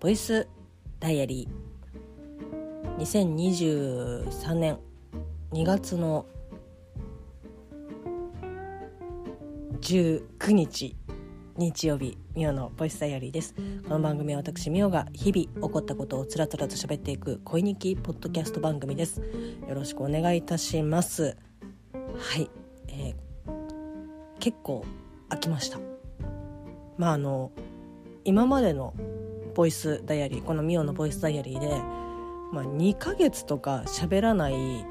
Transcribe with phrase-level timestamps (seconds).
[0.00, 0.48] ボイス
[0.98, 2.96] ダイアリー。
[2.96, 4.78] 2023年
[5.52, 6.24] 2月の
[9.82, 10.96] 19日
[11.58, 13.54] 日曜日ミオのボイスダイアリーです。
[13.86, 19.20] この番組は私ミオが日々起こったことをつらつらと喋っていく恋日記ポッドキャスト番組です。
[19.20, 21.36] よろしくお願いいたします。
[21.92, 22.48] はい、
[22.88, 23.14] えー、
[24.38, 24.82] 結構
[25.28, 25.78] 飽きました。
[26.96, 27.52] まああの
[28.24, 28.94] 今までの
[29.50, 31.68] ボイスダイアリーこのミオのボイスダイアリーで、
[32.52, 34.84] まあ、2ヶ月とか喋らない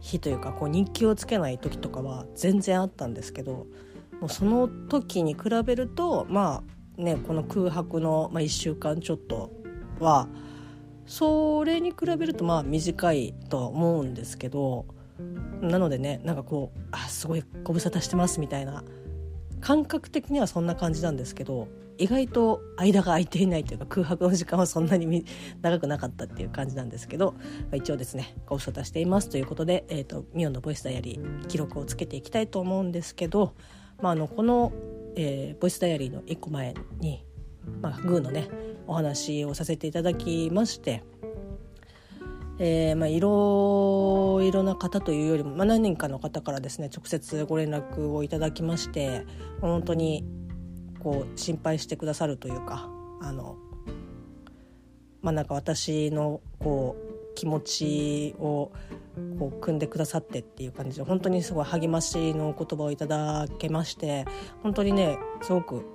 [0.00, 3.66] 日というかこう日記をつけない時とかは全然あったんですけど
[4.20, 6.62] もうその時に比べるとま
[6.98, 9.50] あねこの空白の、まあ、1週間ちょっと
[10.00, 10.28] は
[11.06, 14.86] それに比べるとまあ短いとは思うんですけど
[15.60, 18.84] なのでねなんかこうあすごいご無沙汰してますみたいな
[19.60, 21.68] 感覚的にはそんな感じなんですけど
[21.98, 25.24] 意外と間が空いていないというか空白の時間はそんなに
[25.62, 27.40] 長くなかったっていう感じなんですけど、ま
[27.72, 33.54] あ一応ですねご無沙汰していますということで、えーと、ミオンのボイスダイアリー記録をつけていきたいと思うんですけど、
[34.00, 34.72] まあ、あのこの、
[35.16, 37.24] えー、ボイスダイアリーの1個前に、
[37.80, 38.48] まあ、グーのね
[38.86, 41.02] お話をさせていただきまして。
[42.58, 49.26] えーまあ、いろいろな方というよりも、まあ、何人かの方からですね直接ご連絡をいただきまして
[49.60, 50.24] 本当に
[51.06, 52.88] こう心配してくださるというか
[53.20, 53.54] あの
[55.22, 58.72] まあなんか私のこう気持ちを
[59.38, 64.24] こう組んでくださってっていう感じで本当にすごい励ましの言葉をいただけまして
[64.64, 65.86] 本当にねすごく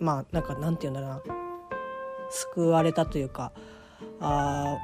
[0.00, 1.36] まあなんかなんて言うんだろうな
[2.30, 3.52] 救われたというか
[4.18, 4.76] あ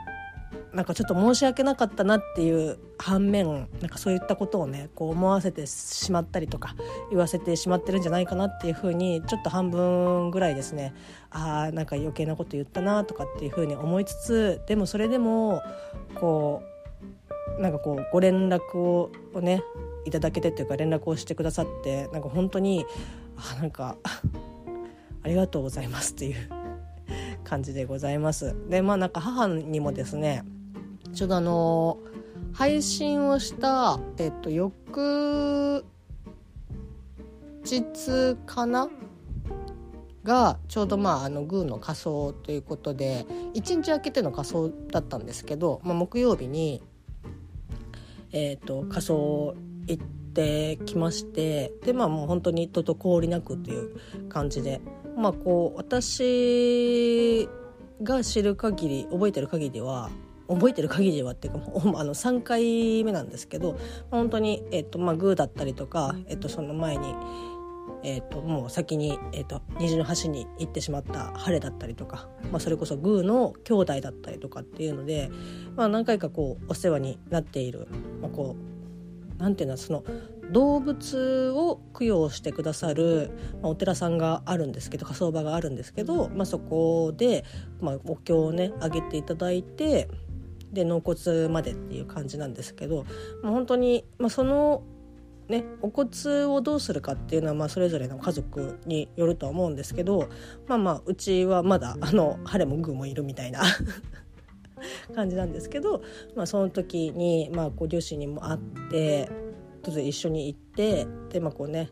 [0.73, 6.75] なんかちょっと申し訳なかったなっていう反面なんかそういったことをねこう思わせてしまったりとか
[7.11, 10.95] 言わせてしまってるんじゃないかなっていうふうにちょっと半分ぐらいですね
[11.31, 15.63] あーなんか余計なこと言ったなとかっていうふうに思いつつでもそれでも
[16.15, 16.63] こ
[17.59, 19.63] うなんかこうご連絡をね
[20.05, 22.85] いただけてっていうか連絡をしてくださってなんか本当に
[23.37, 23.97] あなんか
[25.23, 26.49] ありがとうございますっていう
[27.45, 28.57] 感じでございます。
[28.69, 30.45] でまあなんか母にもですね
[31.13, 31.99] ちょうどあの
[32.53, 35.85] 配信をした、えっと、翌
[37.65, 38.89] 日かな？
[40.25, 46.83] がちょうどまああのグーの仮装ということで1日空けての仮装だったんですけど、まあ、木曜日に、
[48.33, 49.55] えーと、仮装
[49.87, 53.99] 行ってきましてでまあもう本当に滞りなくっていう
[54.31, 54.81] 感じで
[55.17, 57.49] まあこう私
[58.03, 60.11] が知る限り覚えてる限りでは
[60.49, 61.61] 覚えてる限りはっていうか
[61.99, 63.79] あの3回目なんですけど
[64.11, 67.15] 本当にえっ、とまあグーだったりとか、えっ、とその前に、
[68.03, 75.31] えっともう先に、えっと虹の橋に行ってしまった晴れだったりとか、まあ、それこそグーの兄弟だったりとかっていうので、
[75.77, 77.89] まあ、何回かこうお世話になっている、
[78.21, 78.74] まあ、こう
[79.39, 80.05] なんていうのその
[80.53, 83.31] 動物を供養してくださる、
[83.63, 87.45] まあ、お寺さんがあるんですけど火葬場があるんですけど、まあ、そこで、
[87.81, 90.09] まあ、お経をねあげていただいて
[90.73, 93.05] で納骨までっていう感じなんですけど、
[93.43, 94.83] まあ、本当に、まあ、その
[95.49, 100.31] ね、お骨をどうするかっていうのはまあそれぞれの家族によるとは思うんですけど
[100.67, 103.63] まあまあうちはまだあの晴れもグーもいるみたいな
[105.15, 106.03] 感じなんですけど、
[106.35, 109.29] まあ、その時にまあこう両親にも会って
[109.83, 111.91] ちょっと一緒に行ってでまあこうね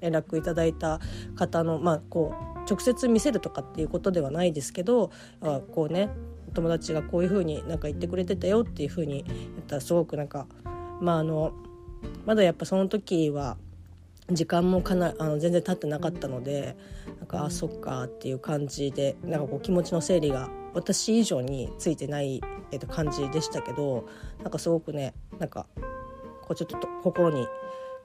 [0.00, 1.00] 連絡いただいた
[1.36, 6.10] 方のまあこう直接見せるとかっていうことではないですけどあこうね
[6.54, 10.46] 友達がこういう風になんか言ってくれてたよっていう風に言ったらすごくなんか
[11.00, 11.52] まああの
[12.26, 13.56] まだやっぱその時は
[14.30, 16.76] 時間もかなあの全然経ってなかったので
[17.32, 22.40] かあそっかっていう感じでなんかこう気持ちの整理が私以上についてない、
[22.70, 24.06] えー、と感じでしたけど
[24.42, 25.66] なんかすごくねなんか
[26.42, 27.46] こうちょっと心に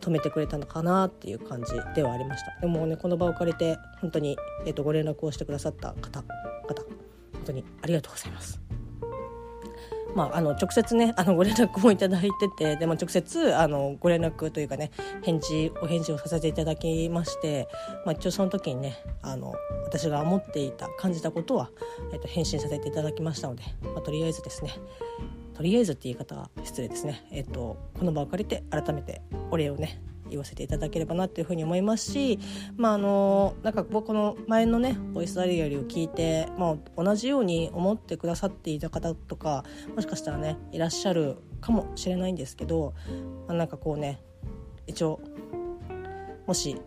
[0.01, 6.23] 止めてくれたのかなっていう感じではありましたでもねこの場を借りて本当に、えー、とご連絡をしてくださった方
[6.67, 6.83] 方
[7.47, 8.61] 当にありがとうございます。
[10.17, 14.89] まあ、あの直接ねあのご連絡もいただいててでも直接あのご連絡というかね
[15.21, 17.67] 返事お返事をさせていただきまして、
[18.03, 19.53] まあ、一応その時にねあの
[19.85, 21.69] 私が思っていた感じたことは、
[22.11, 24.73] えっと、返信させていただきましたので、まあ、とりあえずですね
[25.53, 29.21] とりあえずって言い方は失礼ですね、えっと、この場を借りて改めて
[29.51, 32.39] お礼をね言わせていただければなっていうふうに思いますし、
[32.75, 39.63] まあ、あのなんか僕の前のねボイスダリアリーを聞いて、まあ、同じように思ってくださっていた方とか
[39.95, 42.93] もしかしたらねいらっしゃるかもしれないんですけど、
[43.47, 44.21] まあ、なんかこうね
[44.85, 45.19] 一応
[46.45, 46.79] もし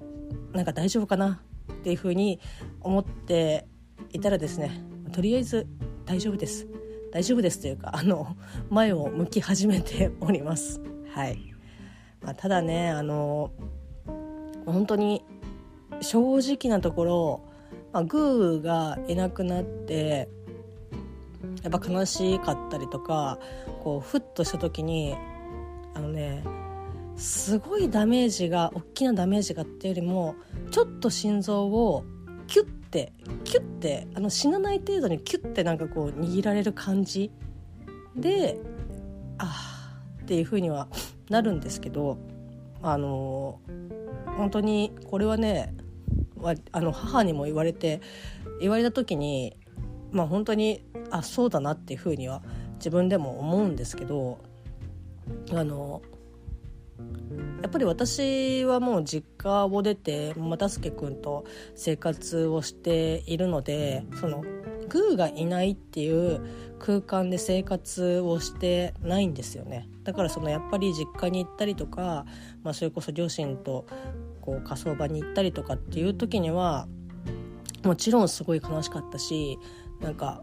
[0.53, 1.43] なんか大丈夫かな
[1.73, 2.41] っていうふうに
[2.81, 3.67] 思って
[4.13, 4.83] いたらですね
[5.13, 5.67] とりあえず
[6.07, 6.67] 大丈夫です。
[7.13, 8.37] 大丈夫ですというかあの
[8.69, 10.81] 前を向き始めております。
[11.13, 11.50] はい、
[12.23, 13.51] まあ、ただねあの
[14.67, 15.25] 本当に
[16.01, 17.41] 正直なところ、
[17.93, 20.29] まあ、グーがいなくなって
[21.63, 23.39] やっぱ悲しかったりとか
[23.83, 25.15] こうふっとした時に
[25.95, 26.45] あのね
[27.17, 30.35] すごいダメージが大きなダメージがっていうよりも
[30.71, 32.05] ちょっと心臓を
[32.47, 33.13] キュッて
[33.45, 37.31] キュッてあの死なない程度にキュッてなんかこう握られる感じ
[38.17, 38.59] で
[39.39, 40.89] ああっていう風には
[41.31, 42.19] なるんですけど
[42.83, 43.61] あの
[44.37, 45.75] 本当にこれはね
[46.73, 48.01] あの母にも言われて
[48.61, 49.57] 言われた時に
[50.11, 52.43] まあ本当にあそうだなっていうふうには
[52.75, 54.39] 自分でも思うんですけど
[55.53, 56.03] あの
[57.63, 61.45] やっぱり私はもう実家を出て又助君と
[61.75, 64.43] 生活をしているのでその
[64.89, 66.41] グーがいないっていう
[66.81, 69.89] 空間で生活をしてないんですよね。
[70.03, 72.25] だからそのやっぱり実家に行ったりとか、
[72.65, 73.87] まあ、それこそ両親と
[74.41, 76.89] こう火葬場に行ったりとかっていう時には
[77.85, 79.59] もちろんすごい悲しかったし
[80.01, 80.43] なんか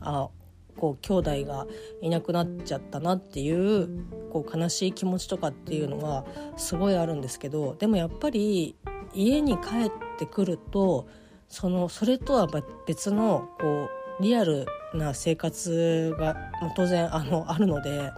[0.00, 0.28] あ
[0.76, 1.66] こう兄弟が
[2.02, 3.88] いなくなっちゃったなっていう
[4.30, 6.24] こう悲しい気持ちとかっていうのは
[6.56, 8.76] すごいあるんですけどでもやっぱり
[9.14, 11.08] 家に帰ってくると
[11.48, 12.48] そのそれとは
[12.86, 13.88] 別のこ
[14.20, 14.66] うリアル
[14.96, 16.36] な生活が
[16.76, 18.12] 当然あの あるので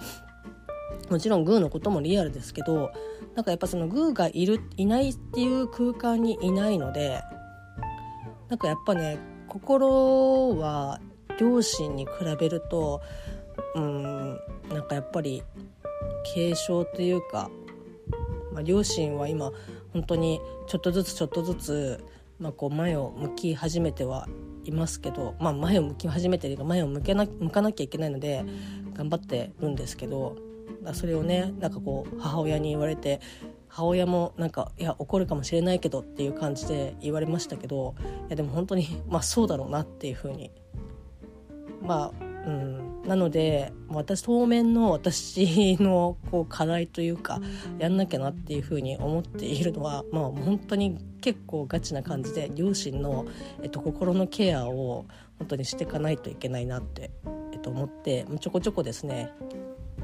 [1.11, 2.91] もちろんグーのこともリアルですけど
[3.35, 7.23] なんかやっぱそのグーがいるいないっていう空間にいないので
[8.49, 11.01] なんかやっぱね心は
[11.39, 13.01] 両親に比べると
[13.75, 14.41] うん
[14.71, 15.43] なんかやっぱり
[16.35, 17.51] 軽症というか、
[18.53, 19.53] まあ、両親は今
[19.93, 22.05] 本当にちょっとずつちょっとずつ、
[22.39, 24.27] まあ、こう前を向き始めては
[24.69, 28.45] いますけど、まあ、前を向き始めてるか前を向けな向かなきゃいけないので
[28.95, 30.37] 頑張ってるんですけど
[30.93, 33.21] それをねなんかこう母親に言われて
[33.69, 37.95] 母親もなんかいや怒るかもしれないけどっていう感じで言われましたけど
[38.29, 40.51] いやでも本当にまあそうだろうなっていうふうに。
[41.83, 42.98] まあうん。
[43.09, 47.41] なので私当面の私のこう課題というか
[47.79, 53.27] やんなきゃなっていうふうに思っているのはまあ本当に結構ガチな感じで両親の、
[53.63, 55.07] えっと、心のケアを
[55.39, 57.11] 本当にしていかないといけないなって、
[57.53, 59.33] えっと、思ってちょこちょこですね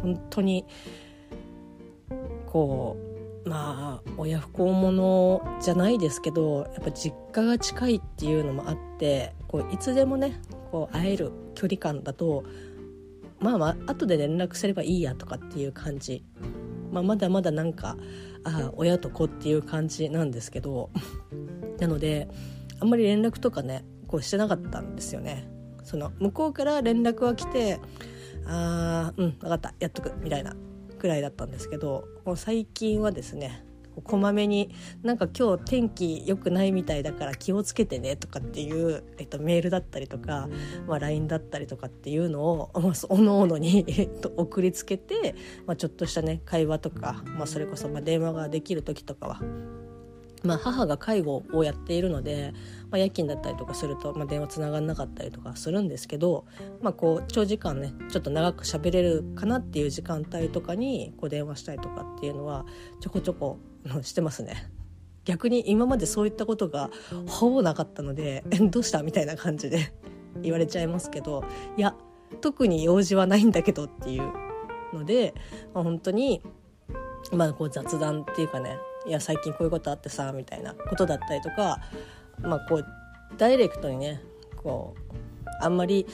[0.01, 0.65] 本当に
[2.47, 2.97] こ
[3.45, 10.41] うまあ親不孝者じゃないですけどやっぱ実家が近いっていうのもあってこういつでもね
[10.71, 12.45] こう会える距離感だと
[13.45, 16.25] まあまあ後で連絡すればいいやとかっていう感じ、
[16.91, 17.99] まあ、まだまだなんか
[18.43, 20.91] あ親と子っていう感じなんですけど。
[21.79, 22.29] なので
[22.79, 25.49] あんまり連絡とかねこうしてなかったんですよね。
[25.83, 27.81] その向こうから連絡は来て
[28.47, 30.55] あーうん分かったやっとくみたいな
[30.99, 32.07] くらいだったんですけど。
[32.25, 33.65] もう最近はですね
[34.03, 34.71] こまめに
[35.03, 40.49] なんか今日天気良くないみたいだから気をつけてねとかっていう、えっと、メールだったりとか、
[40.87, 43.87] まあ、LINE だったりとかっていうのを、 まあ、おのおのに、
[44.37, 45.35] 送りつけて、
[45.67, 49.41] まあ、ちょっとしたね会話とか、まあ、それこそまあ電話ができる時とかは
[50.45, 52.53] まあ、母が介護をやっているので、
[52.91, 56.45] まあ、夜勤だったりとかすると、まあ、電話つながんなかったりとかするんですけど、
[56.83, 62.67] まあ、こう長時間ねちょっと長く喋れるかなっていう時間帯とかにこう電話したりとかっていうのは
[63.01, 63.59] ちょこちょこ
[64.03, 64.71] してますね。
[65.25, 66.91] 逆に今までそういったことが
[67.27, 69.93] ほぼなかったのでえ「どうした?」みたいな感じで
[70.43, 71.45] 言われちゃいますけど
[71.77, 71.95] いや
[72.41, 74.33] 特に用事はないんだけどっていう
[74.93, 75.35] ので、
[75.73, 76.43] まあ、本当に
[77.33, 78.77] まあこう雑談っていうかね
[79.07, 81.81] いや最近こういうことあってさみたいなことだったりとか
[82.41, 82.87] まあこう
[83.39, 84.21] ダイレクトにね
[84.57, 85.15] こう
[85.61, 86.07] あんまり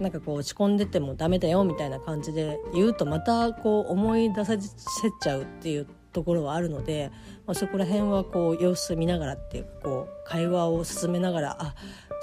[0.00, 4.68] なんかこう落ち込んでてもダメだよみたいな感じで言うとまたこう思い出させ
[5.20, 7.10] ちゃうっていうところはあるので、
[7.46, 11.74] まあ、そこら辺はこう様子見ながらっていうこう会話を進めながらあ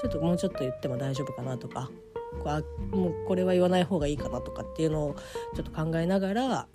[0.01, 1.91] ちょっともうちょっと言っても大丈夫かなとか
[2.39, 2.63] こうあ
[2.95, 5.15] もうこれは言わない方がいいかなとかっていうのを
[5.55, 6.67] ちょっと考えながら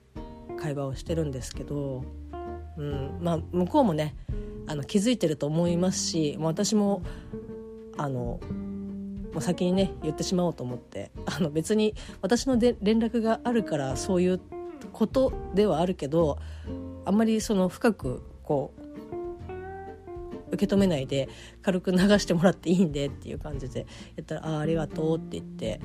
[0.61, 2.05] 会話をしてるんですけど
[2.79, 4.15] うんまあ、向こうもね
[4.67, 7.03] あの気づいてると思いますし私も
[7.97, 8.41] あの
[9.33, 14.41] もう先にね言ってしまおうと思ってあの別に私ので連絡があるからそういう
[14.97, 16.39] ことではあるけど
[17.05, 18.87] あんまりその深くこう
[20.53, 21.29] 受け止めないで
[21.63, 23.87] 軽く流してもらっていいんでっていう感じで
[24.17, 25.81] 言ったら「あありがとう」って言って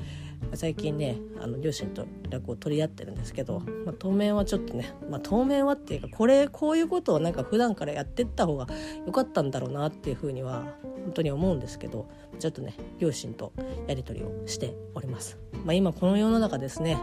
[0.53, 8.67] 最近ねあの両親と連絡を取り合ってるんですけど、まあ、当面はちょっとね、まあ、当面はっていうかこれこういうことをなんか普段からやってった方が
[9.05, 10.63] 良かったんだろうなっていうふうには
[11.03, 12.07] 本当に思うんですけど
[12.39, 13.53] ちょっとね両親と
[13.87, 15.37] やり取りをしております。
[15.65, 16.97] まあ、今この世の中ですね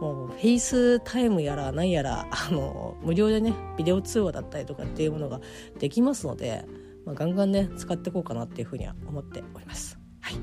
[0.00, 5.40] もうフェイスタイムやら何やら あの無料でねビデオ通話だったりとかっていうものが
[5.78, 6.64] できますので、
[7.04, 9.98] まあ、ガンガンね使っていこうかなっていうふうには思っております。
[10.20, 10.34] はい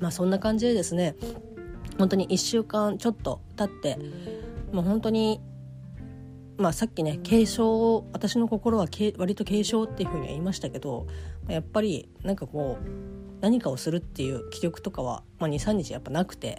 [0.00, 1.16] まあ、そんな感じでですね
[1.98, 3.98] 本当に1週間ちょっと経って
[4.72, 5.40] もう本当に
[6.58, 11.06] まあ、さっきね軽症私の心は割と軽症っていうふうには言いましたけど
[11.46, 16.58] やっぱりなんかこう何かをするっていう気力とかは、まあ、23日やっぱなくて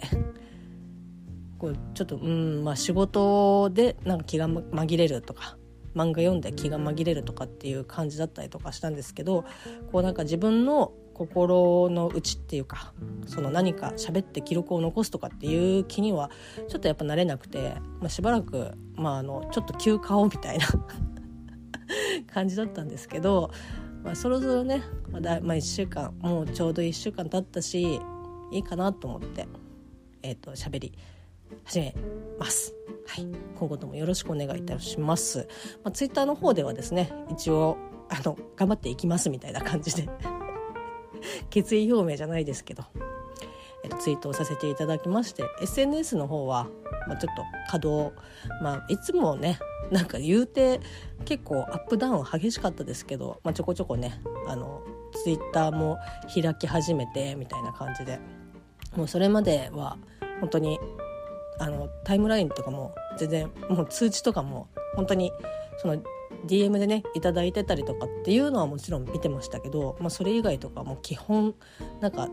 [1.60, 5.58] こうちょっとうんまあ仕事でなんか気が紛れるとか
[5.94, 9.44] 漫画読んで気が紛れるとかっていう感じだったりとかしたんですけど
[9.92, 12.94] こうなんか自分の心の内っていうか
[13.26, 16.30] その何か喋って記録を残すとかっていう気には
[16.68, 20.66] ちょっとやっぱ慣れなくて、まあ、しばらく、まあ、あのちょっと休暇をみたいな
[22.32, 23.50] 感じだったんですけど、
[24.02, 28.00] まあ、そろそろねまだ、まあ、1週間もうちょうど1週間経ったし
[28.50, 29.46] いいかなと思って、
[30.22, 30.94] えーと、喋り
[31.64, 31.94] 始め
[32.38, 32.74] ます。
[33.06, 33.26] はい、
[33.58, 35.48] 今後ともよろしくお願いいたします。
[35.82, 37.76] まあ、ツイッターの方ではですね一応
[38.08, 40.08] あの頑張っていきますみたいな感じで
[41.50, 42.84] 決意表明じゃないですけど、
[43.84, 46.68] えっと、ツイートをさせていただきまして SNS の方は、
[47.06, 48.14] まあ、ちょっと稼働、
[48.62, 49.58] まあ、いつもね
[49.90, 50.80] なんか言うて
[51.24, 55.98] 結構アップダウン激しかったですけど、まあ、ちょこちょこねあのツイッターも
[56.32, 58.20] 開き始めてみたいな感じで
[58.96, 59.98] もうそれまでは
[60.40, 60.78] 本当に
[61.60, 65.30] あのタイムラインとかも全然もう通知とかも本当に
[65.78, 66.02] その
[66.46, 71.54] DM でね頂いてたりとかっていうのはもちろん見てましたけど、まあ、それ以外とかも基本
[72.00, 72.28] なんか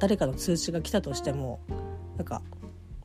[0.00, 1.60] 誰かの通知が来たとしても
[2.16, 2.42] なんか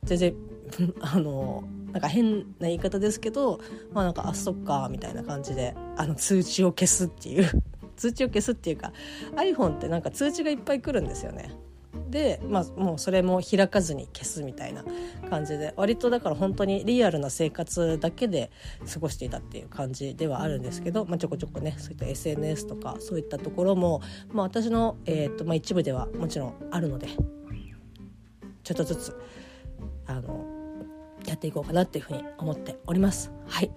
[0.02, 0.34] 全然
[1.00, 1.62] あの
[1.92, 3.60] なんか変な言い方ですけど
[3.92, 7.48] まあなんかあそっかみたいな感じであの通知を消すっていう
[7.96, 8.92] 通知を消すっていうか
[9.36, 11.52] iPhone ってなんか通知がいっぱい来るんですよね。
[12.10, 14.84] で、まあ、もうそれも開かずに消すみたいな
[15.28, 18.50] 感じで割とだから本当にリアルな生活だけで
[18.92, 24.02] 過ごしていたっていう感じではあるんですけど、まあ、ちょこちょこねそういった SNS とかそういったところも、
[24.32, 27.08] まあ、私の、えーとまあ、一部ではもちろんあるので
[28.62, 29.16] ちょっとずつ
[30.06, 30.44] あの
[31.26, 33.30] やっていこうかなっていうふうに思っております。
[33.46, 33.70] はい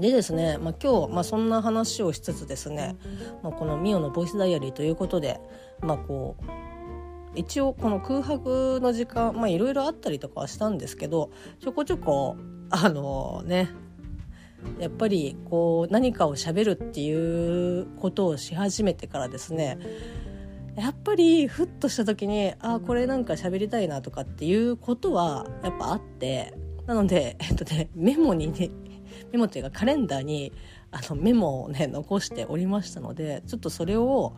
[0.00, 2.96] でですね、まあ、今日、まあ、そんな話をしつつですね、
[3.42, 5.40] まあ、この「ミオのボイスダイアリー」ということで、
[5.80, 6.65] まあ、こう
[7.36, 12.36] 一応この空白の時間まあいろいろあったりとかはしたんですけどちょこちょこ
[12.70, 13.70] あのね
[14.78, 19.78] やっぱりこう何かをしゃべるっていうことをし始めてからですね
[20.76, 26.52] やっぱりふっとした時にあこれなんか喋りたいなとかっていうことはやっぱあって
[26.86, 28.70] なので、えっとね、メモにね
[29.32, 30.52] メモっていうかカレンダーに
[30.90, 34.34] あのメモをね残しておりましたのでちょっとそれを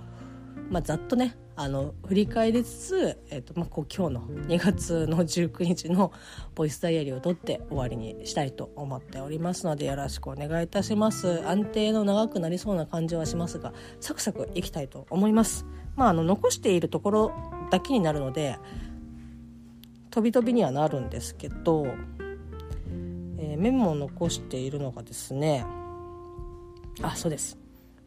[0.71, 6.13] まあ、ざっとねあの振り返りつつ、えーとまあ、こう今日の2月の19日の
[6.55, 11.43] ボイスダイアリーを取って終わりにしたいと思っておりますのでよろしくお願いいたします。
[11.49, 15.67] 安定の長くなりそうな感じはしますがサクサクいきたいと思います。
[15.97, 17.33] まああの残しているところ
[17.73, 18.57] だけになるので
[20.11, 21.89] 飛び飛びにはなるんですけど、
[23.39, 25.67] えー、メモを残しているのがですね
[27.03, 27.59] あそうです。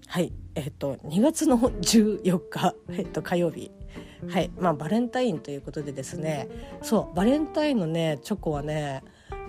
[0.08, 0.32] はい。
[0.56, 3.72] えっと2月の 14日、えっと、火曜日。
[4.30, 4.52] はい。
[4.60, 6.48] まあバレンタインということでですね。
[6.82, 9.04] そうバレンタインのねチョコはね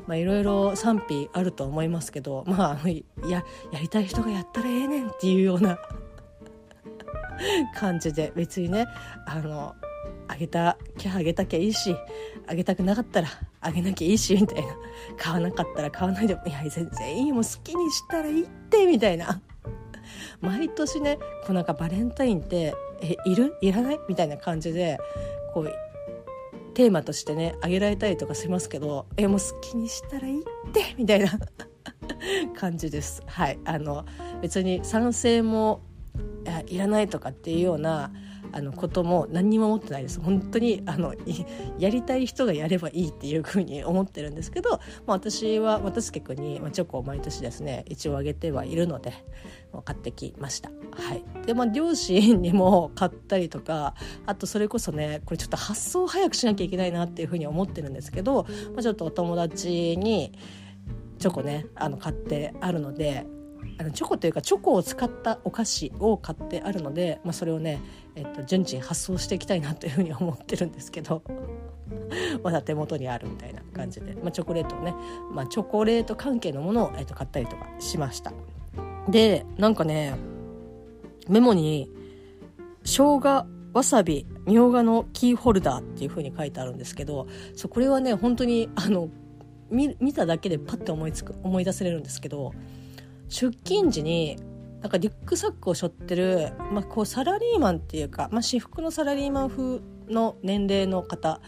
[0.06, 2.88] まあいろいろ賛否あると思いますけどまあ
[3.28, 5.78] ややりたい人がやったらええねんっていうような
[7.76, 8.86] 感じで別にね
[9.26, 9.74] あの
[10.28, 11.94] あげたきゃあげたきゃいいし
[12.46, 13.28] あげたくなかったら
[13.60, 14.74] あげなきゃいいしみたいな。
[15.16, 19.40] 買わなかったら買わないでもいや全然いいもう好きにしたらいいってみたいな。
[20.42, 23.56] 毎年ねこうなんかバレンタインってえいる？
[23.62, 24.00] いらない？
[24.08, 24.98] みたいな感じで
[25.54, 25.72] こう
[26.74, 31.30] テーマとしてねあげられたりとかしますけどえもう好きにしたらいいって みたいな
[32.58, 33.22] 感じです。
[33.26, 33.58] はい。
[33.64, 34.04] あの
[34.40, 35.80] 別に賛成も
[36.66, 38.12] いらないとかっていうような
[38.52, 41.14] あのことも何にも思ってないです本当にあの
[41.78, 49.12] やりたい人がやればいいっていうふうに思ってるんですけど、まあ、私は渡助君にチョコを毎年ですね一応あげてはいるので
[49.84, 50.70] 買ってきました。
[50.92, 53.94] はい、でまあ両親にも買ったりとか
[54.26, 58.44] あとそれこそねこれちょっと発送早くしなきゃいけないなっていうふうに思ってるんですけど、
[58.74, 60.32] まあ、ちょっとお友達に
[61.18, 63.26] チョコねあの買ってあるので
[63.78, 67.80] あのチョコというかチョコを使ったお菓子を買ってあるので、まあ、それをね、
[68.14, 71.22] えっと、順次発送していきたいなというふうに思ってるんですけど
[72.42, 74.94] まだ手元にあるみたいな感じで、まあ、チョコレートをね、
[75.32, 78.32] まあ、チョコレート関係のものを、えっと、買ったりとかしました。
[79.08, 80.14] でなんかね
[81.28, 81.90] メモに
[82.84, 87.26] 生姜わさびみょうがのキーホルダーっていう風に書いてあるんですけど
[87.56, 89.08] そうこれはね本当にあの
[89.70, 92.52] 見見ただけでパッて思いつく思い出せれるんですけど
[93.28, 94.36] 出勤時に
[94.82, 101.40] なんかリュックサックを背負ってる、まあ、こうサラリーマンっていうか、まあ、私服のサラリーマン風の年齢の方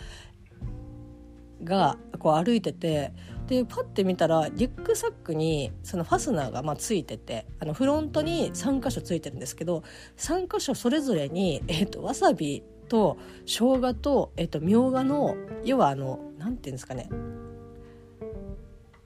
[1.65, 3.13] がこう歩いてて
[3.49, 9.83] でパッて見たらリュックサックにそのファスナーがまあついててあのフロントに3箇所ついてるんですけど
[10.17, 17.09] 3箇所それぞれに、えーと、わさびと生姜と,、えーと、みょうがの要はあのなんていうんですかね。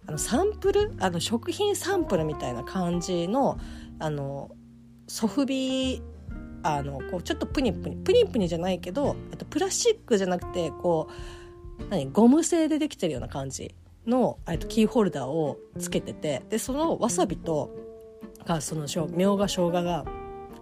[0.07, 0.95] あのサンプル？
[1.01, 3.59] あの食品サンプルみたいな感じの
[3.99, 4.51] あの
[5.07, 6.03] ソフビ
[6.63, 11.09] あのこうちょっとプニプニプニプニじゃないけどあとプラスチックじゃなくてこ
[11.79, 13.75] う何ゴム製でできてるような感じ
[14.07, 17.71] のとキーホルダーをつけててでそのわさびと
[18.45, 20.05] がそのみょうが生姜がが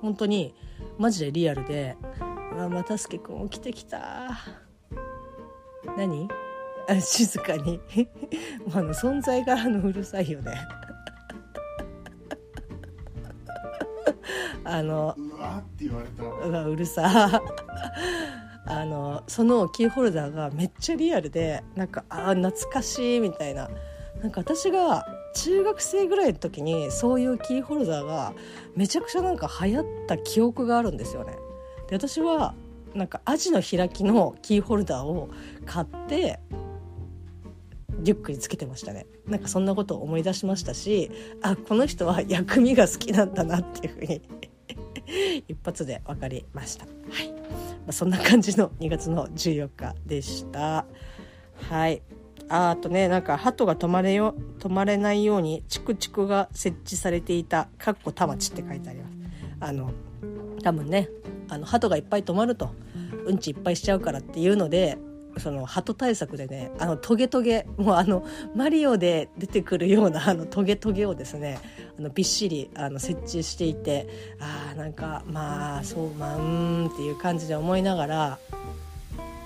[0.03, 0.55] 本当に
[0.99, 1.97] マジでリアルで
[2.55, 4.31] 「うわ又助君起きてきた」
[5.97, 6.29] 何？
[6.89, 7.81] あ 静かに。
[8.73, 10.53] あの存在があのうるさいよね。
[14.67, 16.23] あのうわって言われた。
[16.25, 17.43] うわうるさ。
[18.69, 23.69] あのそのキーホルダーがめっちゃリアルでなんかあ懐かしいみたいな。
[24.21, 28.33] なんか私が中学生ぐらいの時にそういうキーホルダーが
[28.75, 31.37] めちゃくちゃなんか流行った記憶があるんですよね。
[31.89, 32.55] で私は
[32.95, 35.29] なんかアジの開きのキーホルダーを
[35.67, 36.41] 買って
[38.01, 39.07] リュックにつけてましたね。
[39.27, 41.11] なんかそんなことを思い出しましたし
[41.43, 44.23] あこの人は薬味が好きなんだなっていうふうに
[45.49, 46.87] 一発で分かりました。
[46.87, 46.91] は
[47.23, 47.37] いま
[47.89, 50.85] あ、そんな感じの2月の14日でした。
[51.69, 52.03] はい
[52.49, 59.17] ああとねなんか鳩が止まれよ止まれないようにチクチクが設置されていた「かっこ田町」って書いてあります。
[59.59, 59.91] あの
[60.63, 61.09] 多分ね
[61.49, 62.71] あの鳩がいっぱい止まると
[63.25, 64.99] うんちいっぱいしちゃうからっていうので
[65.39, 71.59] その鳩対策でねあのトゲトゲもうあのマリオで出てくるようなあのトゲトゲをですね
[71.99, 74.09] あのびっしりあの設置していて
[74.41, 78.39] あーなんかまあそうまあうんっていう感じで思いながら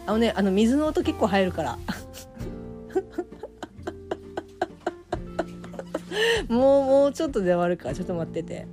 [0.06, 1.78] あのねあの水の音結構入るから。
[6.48, 7.90] もうもうちょっとで終わるか。
[7.90, 8.66] らちょっと待ってて。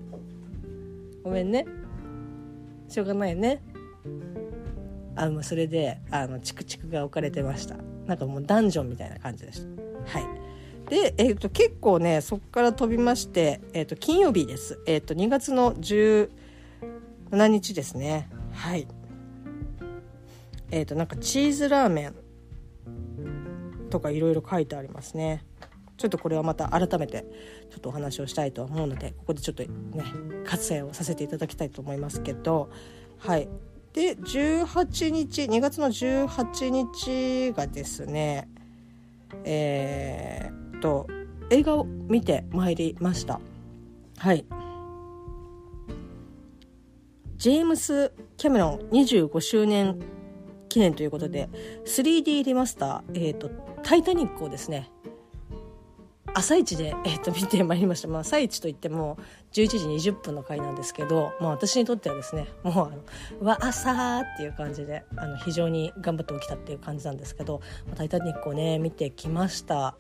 [1.24, 1.68] ごめんね。
[2.88, 3.62] しょうがないね。
[5.18, 7.76] あのそれであのチクチクが置かれてました。
[8.06, 10.20] なんかもうダンジョンみたいな感じでした。
[10.20, 10.26] はい。
[10.90, 16.30] で、えーと、結構ねそこから飛びまして、えーと、金曜日です、えーと、2月の17
[17.32, 18.30] 日ですね。
[18.54, 18.88] はい。
[20.70, 22.16] えっ、ー、となんかチーズラーメン
[23.90, 25.44] とかいろいろ書いてありますね。
[25.98, 27.26] ちょっとこれはまた改めて
[27.72, 29.72] ちょっとお話をしたいと思うのでここでちょっとね
[30.46, 32.70] 割愛をさせていただきたいと思いますけど
[33.18, 33.50] はい。
[33.98, 38.48] で18日2月の18日がですね
[39.44, 41.08] えー、っと
[41.50, 43.42] 映画を見てまいりました。
[44.18, 44.46] はい。
[47.38, 50.00] ジェームス・キャメロン25周年
[50.70, 51.50] 記念ということで
[51.86, 53.50] 3D リマスター、えーと
[53.82, 54.92] 「タイタニック」をですね
[56.38, 59.18] 朝一で、えー、と見てまいりました、まあ、朝一といっても
[59.54, 63.02] 11時20分の回なんですけど、まあ、私にとってはですねもうあの
[63.42, 69.96] 「わ朝」っていう感じであの非常に頑張って起きたっていう感じなんですけど「まあタイタニック」をね見てきました。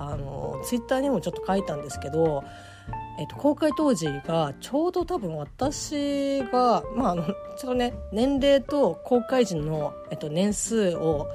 [0.00, 2.44] あのツイッターにもちょっと書いたんですけど
[3.18, 11.26] えっと、公開当時がちょうど多分私が、まあ、あのちょっとね年齢と公開時の、えっと、年数を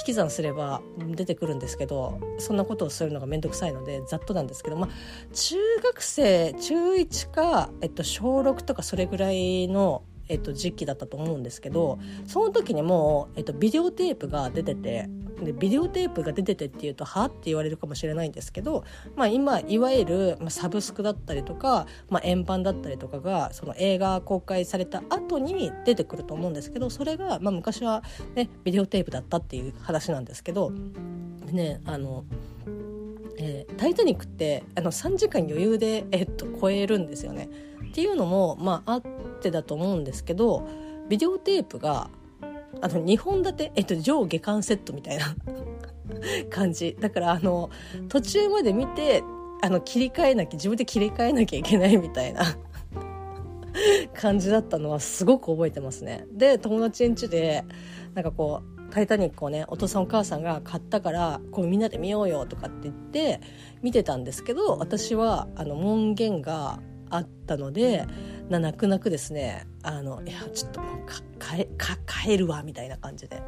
[0.00, 15.08] 引き算すれば出てくるんですけどそんなことをするのが面倒くさいのでざっとなんですけど、まあ、中学生中1か、えっと、小6とかそれぐらいのえっと、時期だったと思うんですけどその時にもう、えっと、ビデオテープが出てて
[15.44, 18.84] でビデオテープが出ててっていうとはって言われるかもしれないんですけど、
[19.16, 28.02] まあ、今いわゆる、サブスクだったりとか、まあ、円盤だったりとかがその映画公開された後に出てくると思うんですけどそれが、まあ、昔は、
[28.34, 30.70] ね、ビデオテープだったっていう話なんですけど
[31.50, 32.24] ねあの
[33.42, 37.48] えー、タイタニックってあの3時間余裕で、えっと、超えるんですよね。
[37.90, 39.02] っていうのも、まあ、あっ
[39.40, 40.66] てだと思うんですけど
[41.08, 42.08] ビデオテープが
[42.80, 45.34] あの2本立て、えっと、上下巻セットみたいな
[46.50, 47.68] 感じだからあの
[48.08, 49.24] 途中まで見て
[49.60, 52.44] あの切り替えなきゃ自分で切り替えなきゃいけないみたいな
[54.14, 56.26] 感じだったのはすごく覚えてますね。
[56.32, 57.64] で友達ん家で
[58.14, 63.40] なんかこうタイタニックをねお父さんお母さんが買ったからこうみんなで見ようよとかって言って
[63.82, 68.06] 見てたんですけど私はあの門限があったので
[68.48, 71.20] 泣く泣くですねあのいやちょっともうか
[71.56, 73.42] 帰か帰るわみたいな感じで。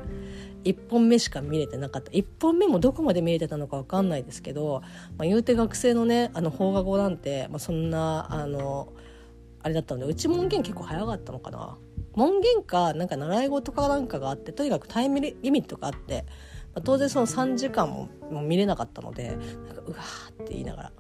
[0.64, 2.10] 1本目しか見れてなかった。
[2.12, 4.80] 1本目もどこまで見れてたのか分かんないですけど、
[5.18, 8.92] まあ、言うて学生のねあの放課後なんて、まあ、そんなあの
[9.62, 11.76] あれだったのでうち門限結構早かったのかな。
[12.14, 16.26] 門限かなんか習い事かなんかがあってとにかくタイムリミットがあって、
[16.74, 20.92] まあ、当然その3時間もも見れなかったのでなんかうわーって言いながら。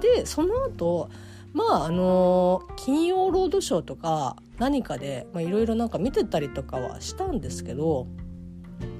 [0.00, 1.08] でその後
[1.54, 8.06] まああの金曜ロードショーとか何かでいろいろなんか見てたりとかはしたんですけど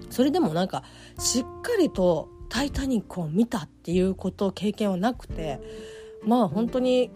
[0.09, 0.85] それでもなんか
[1.19, 5.61] しっかりと「タイタニック」を見たっていうこと経験はなくて
[6.25, 7.11] まあ本当に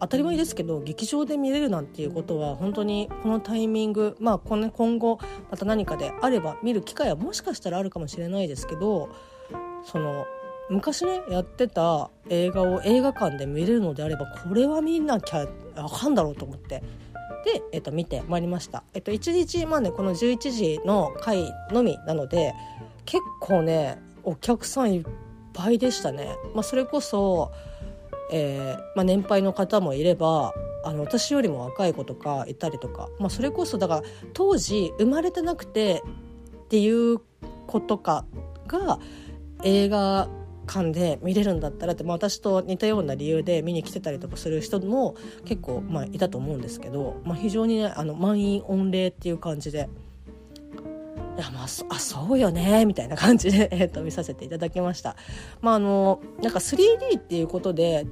[0.00, 5.18] 当たり前ですけど劇場で見れるなんていうことは本当にこのタイミングまあ今後
[5.50, 9.10] また何かであれば見る機会はもしかしたらあるかもしれないですけど
[9.84, 10.26] その
[10.70, 15.46] 昔ねやってた映画を映画館で見れるのであればこれは見なきゃ
[15.76, 16.82] あかんだろうと思って
[17.44, 18.84] で、えっと、見てまいりました。
[18.94, 22.54] えっと、1日、まあね、この11時の回のみなので
[23.04, 25.04] 結構ねお客さんいっ
[25.52, 26.36] ぱいでしたね。
[26.54, 27.50] まあ、それこそ
[28.32, 36.02] えー、まあ、年配の方もいればあの私よりも若い子とかいたりとか、まあ、それこそだから当時生まれてなくて
[36.64, 37.20] っていう
[37.66, 38.24] 子とか
[38.66, 38.98] が
[39.62, 40.28] 映画
[40.66, 49.88] 館で見れるんだったらって、まあ、私と似たような理由で見に来てたりとかする人も結構、まあ、いたと思うんですけど、まあ、非常にねあの満員御礼っていう感じで。
[51.34, 55.16] いやまあ、あそうよねみたいな感じで、えー、と見させていただきました。
[55.62, 58.06] まああのなんか 3D っていうことで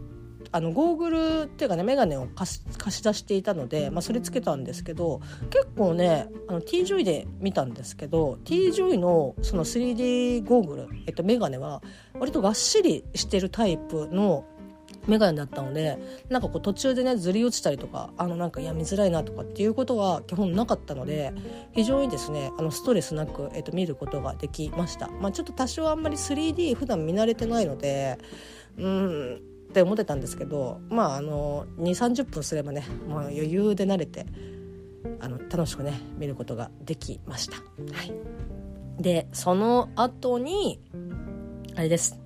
[0.52, 11.82] あのゴーグルっていうかね眼鏡を貸し貸し出していたので、まあ、それつけたんですけど結構ねあの T ジョイで見たんですけど T ジョイのその 3D ゴーグル、えっと、眼鏡は
[12.18, 14.44] 割とがっしりしてるタイプの
[15.06, 21.32] 眼鏡だったのでなんかこう途中でねずり落ちたりとかあのなんかいや見づらいなとかっていうことは基本なかったので
[21.72, 28.18] 非常にですねあのストレスなく、えっと、見ることができました、まあ、ちょっと多少あんまり 3D 普段見慣れてないので
[28.78, 34.26] うんって思ってたんですけどまああの2 3 0分すればねもう余裕で慣れて
[35.20, 37.56] あの楽しくね見ることができました。
[37.56, 37.62] は
[38.02, 38.12] い、
[39.00, 40.80] でその後に
[41.76, 42.18] あれです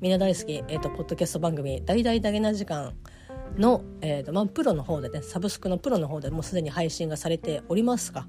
[0.00, 2.94] みんな大好き、えーと、ポッドキャスト番組「大々だけな時間
[3.56, 8.26] の」えーとまあ、プロの方でねサブスクのプロの方でもうすでに配信がされておりますが、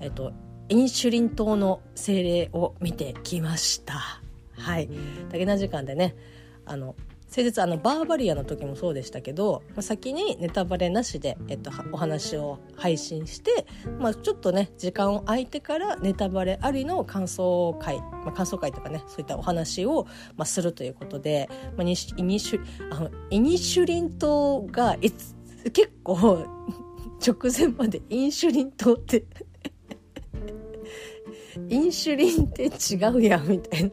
[0.00, 0.32] えーと、
[0.70, 4.22] インシュリン島の精霊を見てきました。
[4.52, 4.88] はい、
[5.30, 6.16] だけな時間でね
[6.64, 6.96] あの
[7.28, 13.66] 先日あのバーバリアの時もそうでしたけど、まあ、先にネタバレなしで、えっと、お話を配信して、
[13.98, 22.60] まあ、ちょっとね時間を空いてからネタバレありの感想会、まあ、感想会とかねそういったお話を、まあ、するということで、まあ、イニシュ
[22.90, 25.36] あのイニシュリン糖がいつ
[25.72, 26.46] 結構
[27.20, 29.26] 直前までインシュリン糖って
[31.68, 33.90] インシュリンって違うやんみたいな。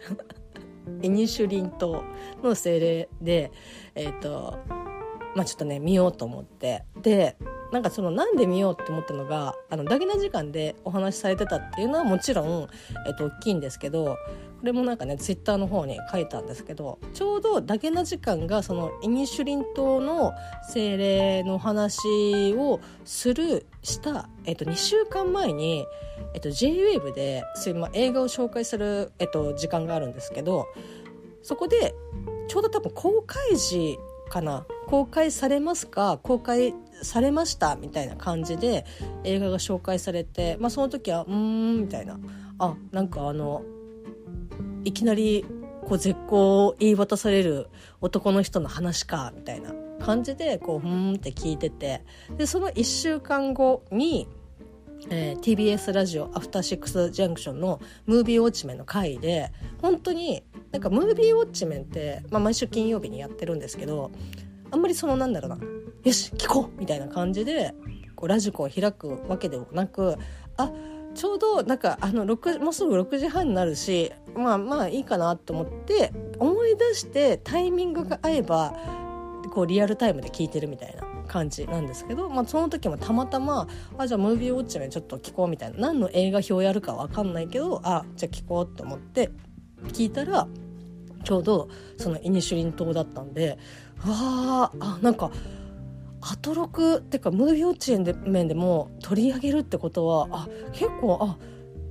[1.01, 2.03] イニシュリン島
[2.43, 3.51] の精霊で
[3.95, 4.57] えっ、ー、と
[5.35, 6.83] まあちょっとね見ようと思って。
[7.01, 7.37] で
[7.71, 12.69] なんかそのなんで見ようって思ったのがあのダゲな時間でお話しされてたっていうのはもちろん、
[13.05, 14.17] えっと、大きいんですけどこ
[14.63, 20.33] れもなんかねツイッターの方に書いたんですけどちょうどダゲな時間がそのイニシュリン島の
[20.69, 25.85] 精霊の話をするした、えっと、2週間前に、
[26.33, 30.67] えっと、JWAVE でそういう、まあ、映画を紹介する、えっと、時間があるんですけど
[31.43, 31.93] そこで
[32.47, 33.97] ちょうど多分公開時
[34.29, 34.65] かな。
[34.87, 36.19] 公開されますか？
[36.21, 37.75] 公開されました？
[37.75, 38.85] みたいな感じで
[39.23, 42.19] 映画が紹介されて、まあ、その時はうーんみたいな。
[42.59, 43.63] あなんかあの
[44.83, 45.45] いきなり
[45.87, 47.67] こう絶好を言い渡される
[48.01, 49.73] 男の人の話かみたいな。
[49.97, 52.03] 感じでこうふーんって聞いてて。
[52.37, 54.27] でその1週間後に、
[55.09, 60.43] えー、TBS ラジオ「アフターシックスジャンクション」の「ムービーウォッチメン」の回で本当に
[60.75, 64.11] なんかムービーウォッチメンって、まあ、毎週金曜日にやってるんですけど
[64.71, 65.57] あんまりそのなんだろうな
[66.03, 67.73] よし聞こうみたいな感じで
[68.17, 70.17] こうラジコを開くわけでもなく
[70.57, 70.69] あ
[71.13, 78.73] ちょうどなんかあの6もうすぐ6時半になるしまあまあいいかなと思って思い出してタイミングが合えば
[79.53, 83.65] こうリアルタイムで聞いてるみたいな感じなんですけど、まあ、その時もたまたま
[83.97, 89.31] あじゃあムービーウォッチメンちょっと聞こうみたいな何の映画表やるか分かんないけどあじゃあ聞こうと思って
[89.93, 90.47] 聞いたら
[91.25, 93.57] ちょうどそのイニシュリン島だったんで
[94.05, 95.31] わあなんか
[96.21, 97.97] アトロクっていうかムービーウォッチ
[98.29, 101.37] メンでも取り上げるってことはあ結構あ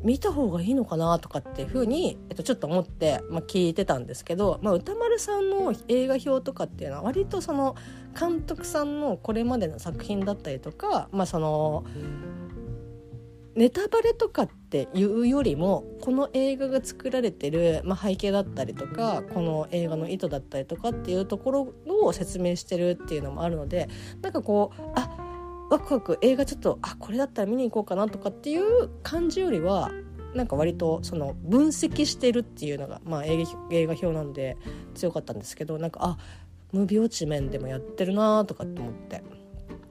[0.03, 7.75] 見た方がいいのかなとかっていうふうに、えっと、ちょっと思って、まあ、聞いてたんですけど、まあ、歌丸さんの映画表とかっていうのは割とその
[8.19, 11.85] 監督さんのこれまでの作品だったりとか、まあ、その
[13.55, 23.89] ネタバレとかってていうよりもこの映画が作られてる、まあ、背景だったりとかこの映画の意図だったりとかっていうところを説明してるっていうのもあるので
[24.21, 29.93] なんかこうあワクワク映画ちょっとあこれだったら見に行こうかなとかっていう感じよりは
[30.35, 34.57] なんか割とその分析してるっていうのが、まあ、映画表なんで
[34.97, 36.19] 強かったんですけどなんかあ
[36.73, 39.23] ムービーウォッチメンでもやってるなとかって思って。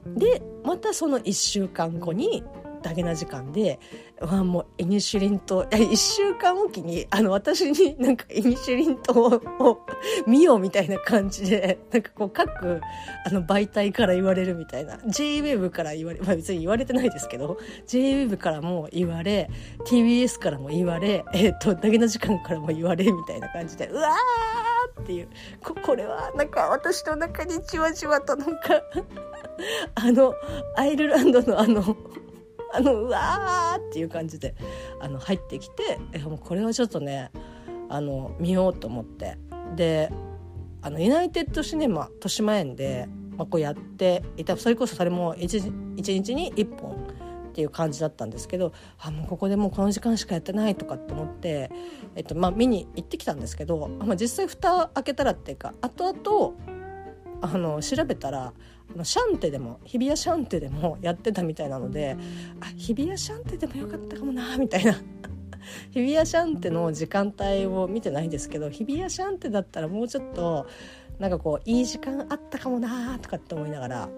[0.06, 2.44] でまたその1週間後に
[2.84, 3.80] だけな時間で、
[4.20, 9.86] まあ、もうイニシュリン糖1週間おきにあの私になんかイニシュリン糖を
[10.26, 12.82] 見ようみたいな感じでなんかこう各
[13.26, 19.50] あの媒体から言われるみたいな JWEB から言われ、まあ、別に言われてないですけど JWEB からも言われ
[19.86, 25.28] TBS からも言われ、えー、っとだけな時間からも言われみたいな感じでうわーっていう
[25.62, 28.82] ここれはなんか私の中にじわじわとなんか
[29.94, 30.34] あの
[30.76, 31.96] アイルランドのあの
[32.74, 34.54] あのうわーっていう感じで
[35.00, 37.30] あの入ってきてえもうこれはちょっとね
[37.88, 39.38] あの見ようと思って。
[39.76, 40.10] で
[40.82, 43.08] あのユナイテッドシネマ豊島園で、
[43.38, 51.70] まあ、こうやっていたそれこそそれも 1, 1日に1本っていう感じだったんですけどあもうここでもうこの時間しかやってないとかって思って、
[52.16, 56.74] えっとまあ、見に行ってきたんですけど、まあ、実際蓋開けたらっていうか後々
[57.40, 58.52] あの調べたら
[58.92, 62.16] あのシャンテでも日比谷シャンテでもやってたみたいなので
[62.60, 64.94] あ日比谷シャンテでもよかったかもなみたいな。
[65.92, 70.66] 日比谷シャンテの時間帯を見てないですけど日比谷シャンテだったらもうちょっと
[71.18, 74.08] なんかこういい時間あったかもなとかって思いながら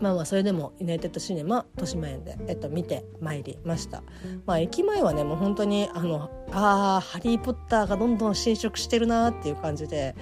[0.00, 4.02] まあまあそれでもユナイテッドシネマ豊島園で、えっと、見てまいりました、
[4.46, 10.14] まあ、駅前はねもう本当にあのあハリー・ポッターがどんどん侵食してるなっていう感じで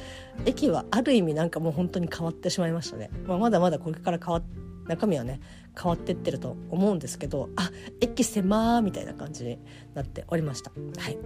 [0.45, 4.43] 駅はある意味なんかもう本当に変わってしまいましたね、まあ、まだまだこれから変わ
[4.87, 5.41] 中身はね
[5.81, 9.59] 変わってってると思うんですけどあ駅狭ーみたいな感じに
[9.95, 10.73] なっておりました。
[10.99, 11.19] はい。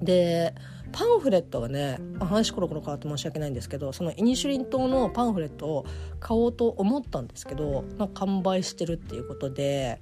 [0.00, 0.54] で
[0.94, 5.86] パンフレットがね話コロコロ変わって申し訳ないんですけどそのイニシュリン島のパンフレットを
[6.20, 10.00] 買おうと思ったんですけど、完売してるっていうことで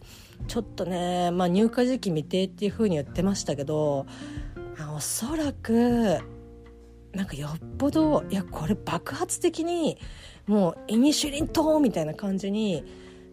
[0.48, 4.05] ちょっとね、まあ、入荷時期未定っていう風に言ってましたけど、
[4.78, 6.18] ま、おそらく
[7.14, 9.96] なんかよっぽどいやこれ爆発的に
[10.46, 12.85] もうイニシュリン島みたいな感じに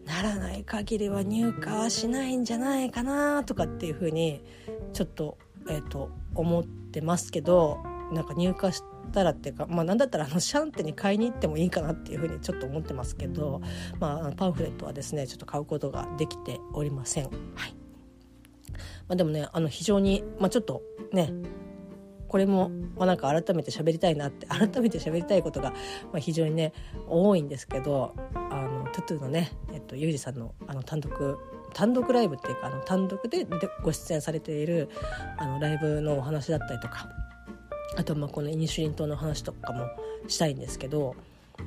[0.06, 4.42] ならない限りは入荷はしないんじゃないかなとかっていう風に
[4.94, 5.36] ちょっと
[5.68, 13.60] えーと、思ってますけどなんか入荷したらっていうか、まあ、なんだったらあのシャンテに買いに行ってもいいかなっていうふうにちょっと思ってますけど、
[13.98, 17.24] まあ、パンフレットはですねちょっと買うことができておりません。
[17.24, 17.32] はい
[19.08, 21.32] まあ、でもねあの非常に、まあ、ちょっとね
[22.30, 25.76] これも、まあ、なんか改めて喋りたいなって 改めて喋りたいことが、ま
[26.14, 26.72] あ、非常にね
[27.08, 31.38] 多いんですけどあのトゥトゥのね、えっと、ユージさんのあの単独
[31.74, 33.46] 単独ライブっていうかあの単独で
[33.82, 34.88] ご出演されている
[35.38, 37.08] あのライブのお話だったりとか
[37.96, 39.88] あとまあこのイニシュリン島の話とかも
[40.28, 41.16] したいんですけど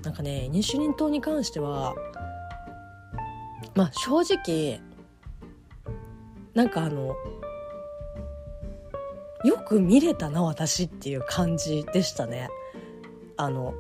[0.02, 1.94] なんかねイニシュリン島に関しては
[3.76, 4.80] まあ正直
[6.54, 7.16] なんかあの
[9.44, 12.50] よく見れたな私っていう感じでしたね。
[13.38, 13.74] あの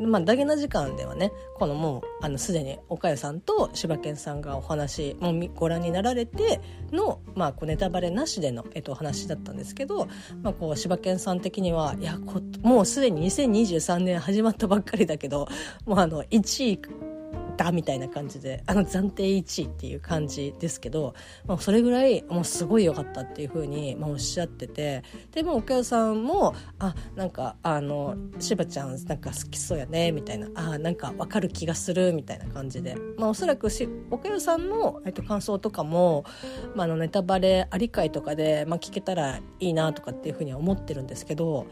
[0.00, 6.60] まあ、ダゲな時間ではねこのもうあのすでに岡谷さんと柴犬さんがお話もうご覧になられて
[6.92, 10.08] の、まあ、こうネタバレなしでの、えっと、お話だったんですけど、
[10.42, 15.48] まあ、こう柴犬さん的にはいやこもうすでに2023年始まったばっかりだけど
[15.84, 16.80] もうあの1位
[17.64, 21.14] ったみたいな感じであの暫定1位っていう感じですけど、
[21.46, 36.24] まあ、それぐらいもうすごい良かったっていうふうに、まあ、おっしゃっててでも岡代さんもあなんかあのしばちゃんなんか好きそうやねみたいなあなんか分かる気がするみたいな感じで、まあ、おそらくし岡代さんの、えっと、感想とかも、
[36.76, 41.66] まあ、あのネタバレあり会とかで、まあ、聞けたらいいなとかっていうふうには思ってるんですけど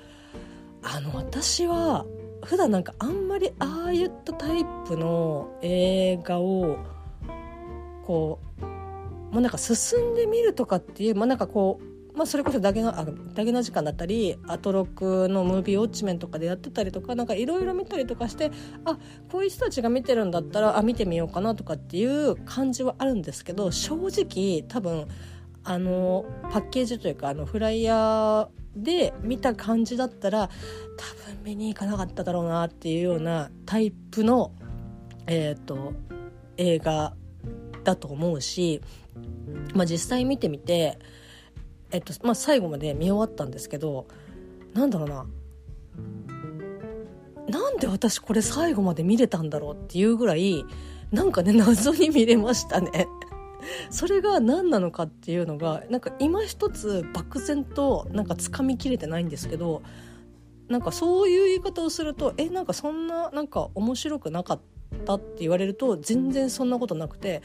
[0.83, 2.05] あの私は
[2.47, 6.79] 普段なんかあんまりああいったタイプの映画を
[8.07, 8.65] こう
[9.33, 11.81] まあなんか進んでみるとかっていうまあなんかこ
[12.15, 18.53] うまあそれこそだけのあだけの時間だったりアトロクのムービーウォッチメンとかでやってたりとかなんかいろいろ見たりとかして
[18.85, 18.97] あ
[19.31, 25.09] こういう人たちが見てるんだったらあ見てみようかなとかっていう感じはあるんですけど正直多分
[25.65, 30.49] あのパッケージというかあのフライヤーで見た感じだったら
[30.97, 34.53] 多分見に行かなかっただろうなっていうようなタイプの、
[35.27, 35.95] えーと、
[36.57, 37.15] 映画
[37.85, 38.83] だと思うし、
[39.75, 40.99] まあ、実際見てみて
[41.93, 44.07] えっとまあ、最後まで見終わったんですけど
[44.75, 45.27] なんだろうな
[47.49, 50.65] なんで私これ最後まで見れたんだろうっていうぐらい
[51.13, 53.07] なんかね謎に見れましたね。
[53.91, 59.83] それが何なのかっていうのがなんか今一つ漠然となんか掴みきれてないんですけど
[60.69, 64.61] なんかそういう言い方をするとえなんかそんななんか面白くなかっ
[65.05, 67.43] たって言われると全然そんなことなくて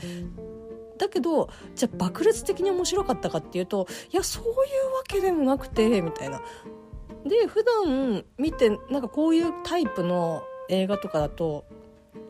[0.98, 4.52] だけどじゃあ爆裂的に面白かったかっていうといやそういう
[4.96, 6.42] わけでもなくてみたいな。
[7.26, 11.66] で普段見てなんかこういうタイプの映画とかだと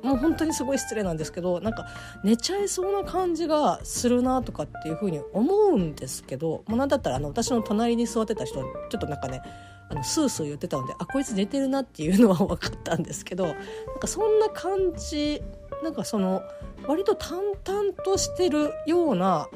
[0.04, 1.88] もう本当にすごい失礼なんですけどなんか
[2.24, 9.42] 寝ちゃいそうな感じがするなとかっていうふうに思うんですけど、まあ、なんだったらあの私の隣に座ってた人ちょっとなんかね
[9.90, 13.56] あのスースー言ってたのであこいつ寝てるなっていうのは分かったんですけどなん
[14.00, 15.42] かそんな感じ
[15.84, 16.42] なんかその
[16.88, 19.50] 割と淡々としてるような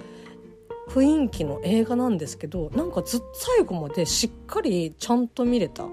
[0.89, 5.86] 雰囲気の映画なんですけどなんかずっと最後までしっかりちゃんと見れた。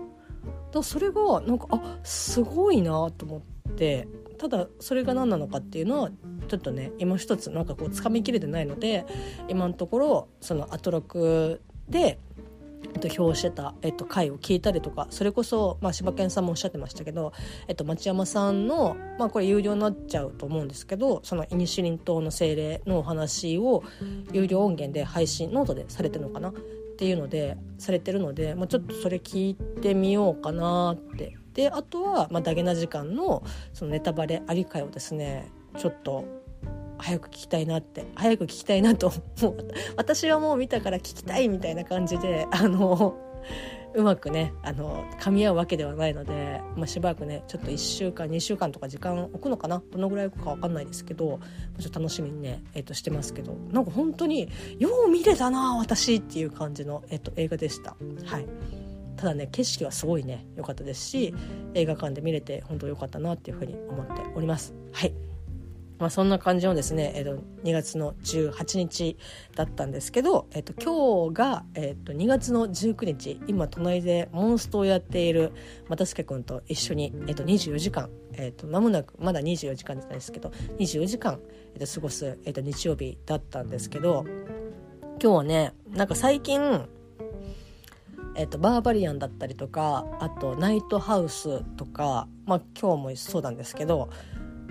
[0.73, 3.39] だそれがなんかあすごいなと思
[3.71, 4.09] って。
[4.43, 6.11] ただそれが何なのかっていうのは
[6.49, 9.07] ちょっとね今一つなんかこう掴みきれてないので
[9.47, 12.19] 今のところそのアトロクで
[13.01, 17.33] と、評してた、えっと、回を聞いたりとかそれこそ、まあ、柴犬さんもおっしゃってましたけど、
[17.69, 23.85] えっと、町山さんの、まあ、これ有料になっちゃうと思うんですけどそのイニシェリン島の精霊のお話を
[24.33, 26.55] 有料音源で配信ノートでされてるのかなっ
[26.99, 36.25] ていうのでされてるので、まあ、ちょっとそれ聞いてみようかなってであとは、まあ、ダゲな時間のそのネタバレありかいをですねちょっと
[36.99, 39.13] 早く聞きたいなって早く聞きたいなと
[39.43, 43.17] もう 私はもう見たから聞きたいみたいな感じであの
[43.95, 51.41] うまくねあの噛み合うわけではないので、まあ、しばらくねちょっと1週間2週間とか時間置くのかなどのぐらい置くか分かんないですけど
[51.79, 57.97] ちょっと楽しみにね、えー、としてますけどなんか本当によう見れたな私っていう感じの、えー、と映画でした。
[58.25, 58.47] はい
[59.17, 61.35] ただね景色はすごいね良かったですし
[61.75, 64.75] 映画館で見れて本当良かったなっていうふうに思っております。
[64.93, 65.33] はい
[66.03, 69.17] まあ、そんな感じのですね、えー、と2月の18日
[69.55, 75.53] だったんですけど、えー、と今日が、えー、と2月の19日今隣でモンストをやっている
[75.89, 80.49] 又助君と一緒に、えー、と24時間、えー、と間もなくまだ24時間じゃないですけど
[80.81, 81.39] 24時間、
[81.77, 84.25] えー、と過ごす、えー、と日曜日だったんですけど
[85.23, 86.89] 今日はねなんか最近
[88.35, 94.09] えっと、バーバリアンだったりとかあとナイトハウスとか、まあ、今日もそうなんですけど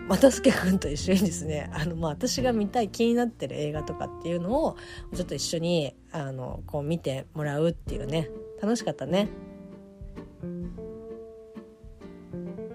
[0.08, 4.78] 又助君と一緒にですねあの、まあ、私が見たい気になってる映画とかっていうのを
[5.16, 8.30] ちょっと一緒にあのこう見てもらうっていうね
[8.62, 9.30] 楽しかったね。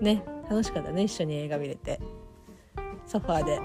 [0.01, 2.01] ね楽しかったね一緒に映画見れて。
[3.07, 3.61] ソファーで。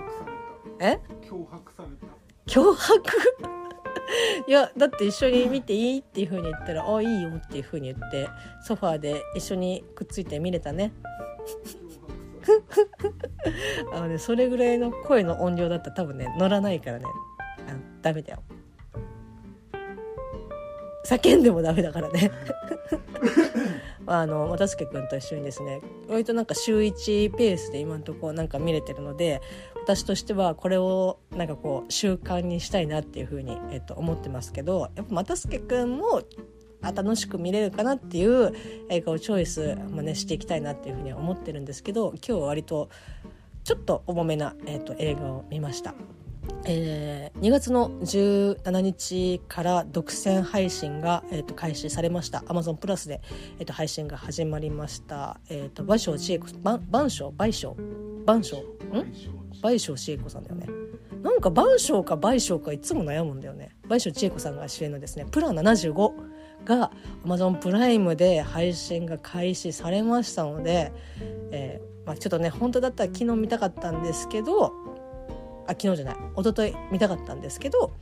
[0.80, 1.00] え？
[1.22, 2.08] 脅迫された。
[2.46, 3.61] 脅迫？
[4.48, 8.28] いやだって一緒に見ていいっていう風に言ったら「あいいよ」っていう風に言って
[8.62, 10.92] ソファーで一緒にくっついて見れたね。
[13.94, 17.06] あのねそれぐらいの声の音量だったら多分ね乗らないからね。
[17.68, 18.44] あのダメだよ。
[21.06, 22.32] 叫んでもダメだからね。
[24.08, 29.42] あの又助君と一緒にですね割となんか週1ペースで今のところなんか見れてるので
[29.84, 36.22] 私としてはこれをなんかこう習慣にしたいなっていうふうに、えっと、思ってますけどやっぱ又助君も
[36.82, 38.54] 楽しく見れるかなっていう
[38.90, 42.90] 映画をチョイス、まあね、していきたいなっていうふうには思ってるんですけど今日は割と
[43.64, 45.94] ちょっと重めな、えーと、映画を見ました。
[46.66, 52.40] えー、2月の17日から独占配信が、えーと、開始されました。
[52.40, 53.22] Amazon プラスで、
[53.60, 59.14] えーと、配信が始まりました「えーと、賠償千恵子万象賠償賠償ん？
[59.62, 60.68] 賠償千恵子さんだよね。
[61.22, 63.76] なんか賠償か賠償かいつも悩むんだよね。
[63.88, 66.12] 賠償千恵子さんが主演のですね「プラン75」
[66.66, 66.92] が
[67.26, 70.92] Amazon プライムで配信が開始されましたので、
[71.52, 74.74] えーまあ、ちょっとね本当だったら昨日見たかったんですけど
[75.68, 77.94] あ昨日じゃない一昨日見たかったんですけど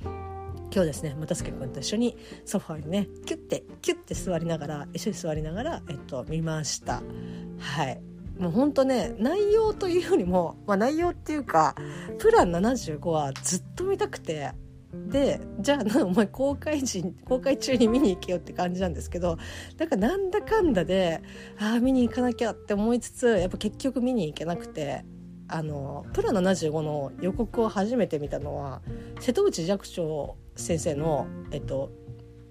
[0.71, 7.01] 今日ですね又助君と一緒にソファーにねキュッてキュッて座りながら一緒に座りながら、えっと、見ました。
[7.57, 8.08] はい。
[8.39, 11.75] もうほんとね内容というよりも、まあ、内容っていうか
[12.17, 14.51] プラン75はずっと見たくて。
[14.91, 19.37] でじゃあ お前公開時公開中に見に行けよって感じなんですけど
[19.77, 21.21] だからなんだかんだで
[21.59, 25.05] ああ見に行かなきゃって思いつつやっぱ結局見に行けなくて。
[25.51, 28.81] あのプラ75の予告を初めて見たのは
[29.19, 31.89] 瀬戸内寂聴先生の、えっと、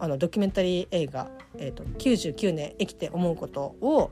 [0.01, 4.11] あのドキュメンタリー映画「えっと、99年生きて思うこと」を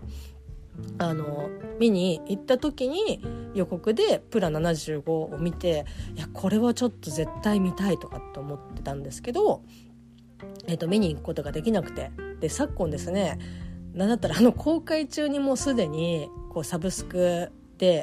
[0.99, 3.23] あの見に行った時に
[3.55, 9.63] 予告で「プラ75」を見ていやこれはちょっと絶対見たいとかって思ってたんですけど
[10.69, 12.11] えーと、見に行くことができなくて。
[12.41, 13.39] で昨今ですね
[13.95, 17.51] なんだったらあの公開中にもうすでにこうサブスク、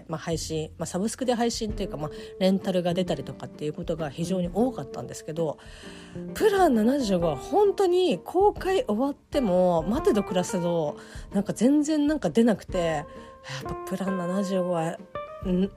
[0.07, 2.09] まあ、配信、まあ、サブスクで配信というか、まあ、
[2.39, 5.57] レンタルが出たりとかっていうことが非常に多かったんですけど
[6.33, 10.97] プラン75は本当に公開終わっても待てど暮らせど
[11.31, 13.03] なんか全然なんか出なくてや
[13.61, 14.97] っぱプラン75は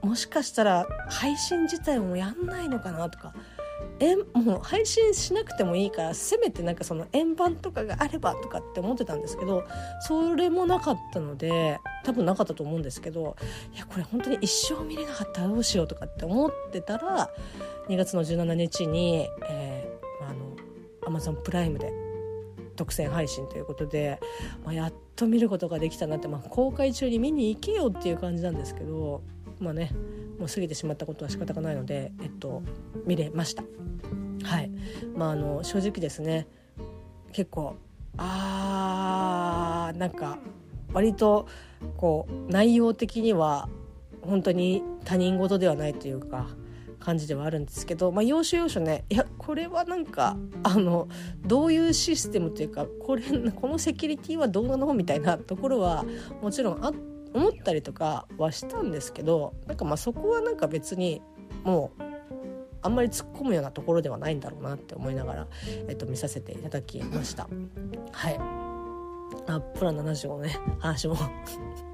[0.01, 3.33] もしかしたら配信自体もやんないのかなとか
[3.99, 9.63] えもう配信しなくてもいいからせめてなんかその円盤とかがあればとかって思ってたんですけど
[10.01, 13.35] それもなかったので多分なかったと思うんですけど
[13.73, 17.29] いやこれ本当に一生見れなかったらどうしようとかって思ってたら
[17.89, 21.91] 2月の17日に、えー、あの Amazon プライムで
[22.75, 24.19] 独占配信ということで、
[24.63, 29.23] まあ、やっと見ることができたなって、まあ、公開中に見に行けよっていう感じなんですけど
[29.59, 29.91] まあね
[30.39, 32.61] もう過ぎてしまったことは仕方がないので、えっと、
[33.05, 33.63] 見れました。
[34.43, 34.71] はい
[35.15, 36.47] まあ、あの正直ですね
[37.33, 37.75] 結構
[38.17, 40.37] あーなんか
[40.93, 41.47] 割と
[41.97, 43.67] こう内容的には
[44.21, 46.47] 本当に他人事ではないというか
[46.99, 51.07] 感じではあるんですけど、まあ、要所要所ねいやこれはなんかあの
[51.45, 54.93] どういうシステムというかこれこのセキュリティはどうなの？
[54.93, 56.05] みたいなところは
[56.41, 61.21] もちろんあって思ったりとかはしたんですけどなんかまあそこはなんか別に
[61.63, 62.03] もう
[62.81, 65.47] あんまり突っ込むようなところではないんだろうなって思いながら、
[65.87, 67.47] えっと、見させていただきました。
[68.11, 68.39] はい。
[69.47, 70.57] あプラン75ね。
[70.79, 71.17] 話も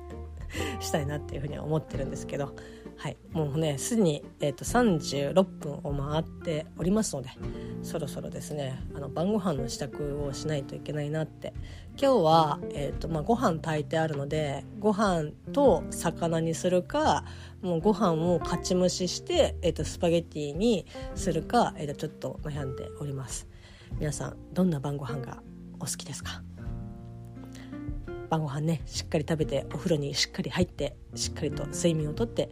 [0.79, 2.53] したいなっていうふうには思ってるんですけど。
[2.95, 7.29] はい、もうねすでに、えーと、36分を回っておりますので
[7.81, 11.53] そろそろですねあの晩ご飯の支度をしないといけないなって
[11.95, 17.23] 今日は、えーとまあ、ご飯炊いてあるのでご飯と魚にするか
[17.61, 20.85] もうご飯を勝ち蒸しして、えーと、スパゲッティに
[21.15, 23.47] するか、えーとちょっと悩んでおります。
[23.99, 25.43] 皆さんどんな晩ご飯が
[25.79, 26.41] お好きですか？
[28.29, 32.49] 晩ご飯ねしっかり食べてお風呂にしっかり入ってしっかりと睡眠をとって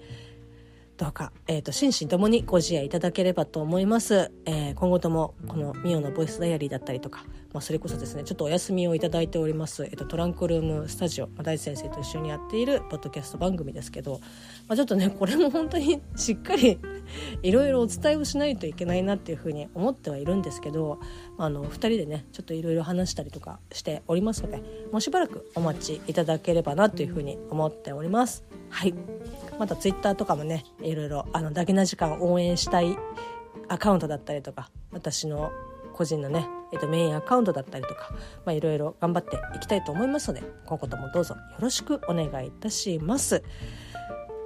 [1.01, 14.19] どうか、えーと、心身ともにご自愛いただければと思います、えー、今後ともこのミオのボイスダイアリーだったりとか、まあ、それこそですねちょっとお休みをいただいております、えーと、トランクルームスタジオ、まあ、大地先生と一緒にやっているポッドキャスト番組ですけど、
[14.67, 16.79] まあ、ちょっとねこれも本当にしっかり
[17.41, 20.99] いろいろお伝えをしないといけないなっていうふうに思ってはいるんですけど、
[21.39, 24.57] あの2人でねちょっといろいろ話したりとかしておりますので
[24.91, 28.43] もうしばらくお待ちいただければなというふうに思っております。
[28.69, 28.93] はい。
[29.62, 32.97] またツイッターとかもねいろいろあのダゲな時間応援したい
[33.68, 35.51] アカウントだったりとか私の
[35.93, 38.09] 個人のね、えっと、メインアカウントだったりとか、
[38.43, 43.43] まあ、いろいろ頑張っていきたいと思いますので今後ともどうぞよろしくお願いいたします。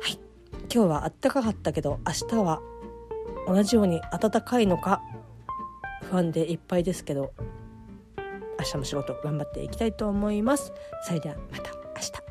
[0.02, 0.20] はい
[0.64, 2.62] 今日はあったかかったけど明日は
[3.48, 5.02] 同じように暖かいのか
[6.12, 7.32] 不安でいっぱいですけど
[8.60, 10.74] 明日も仕事頑張っていきたいと思います。
[11.08, 12.25] それではまた明日